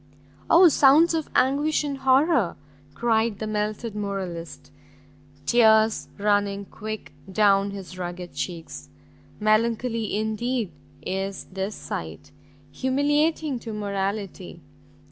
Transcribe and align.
"Oh 0.49 0.67
sounds 0.67 1.13
of 1.13 1.29
anguish 1.35 1.83
and 1.83 1.99
horror!" 1.99 2.55
cried 2.95 3.37
the 3.37 3.45
melted 3.45 3.95
moralist, 3.95 4.71
tears 5.45 6.07
running 6.17 6.65
quick 6.65 7.13
down 7.31 7.69
his 7.69 7.99
rugged 7.99 8.33
cheeks; 8.33 8.89
"melancholy 9.39 10.15
indeed 10.15 10.71
is 11.05 11.43
this 11.53 11.75
sight, 11.75 12.31
humiliating 12.71 13.59
to 13.59 13.73
morality! 13.73 14.59